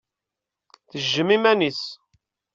[0.89, 1.81] Tejjem iman-is.